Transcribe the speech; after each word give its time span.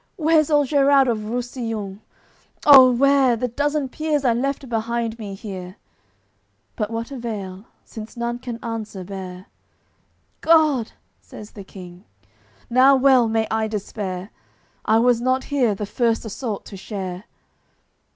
Where's 0.15 0.49
old 0.49 0.67
Gerard 0.69 1.07
of 1.07 1.19
Russillun; 1.25 1.99
oh, 2.65 2.91
where 2.91 3.35
The 3.35 3.47
dozen 3.49 3.87
peers 3.87 4.25
I 4.25 4.33
left 4.33 4.67
behind 4.67 5.19
me 5.19 5.35
here?" 5.35 5.75
But 6.75 6.89
what 6.89 7.11
avail, 7.11 7.65
since 7.85 8.17
none 8.17 8.39
can 8.39 8.57
answer 8.63 9.03
bear? 9.03 9.45
"God!" 10.41 10.93
says 11.21 11.51
the 11.51 11.63
King, 11.63 12.05
"Now 12.67 12.95
well 12.95 13.29
may 13.29 13.45
I 13.51 13.67
despair, 13.67 14.31
I 14.85 14.97
was 14.97 15.21
not 15.21 15.43
here 15.43 15.75
the 15.75 15.85
first 15.85 16.25
assault 16.25 16.65
to 16.65 16.77
share!" 16.77 17.25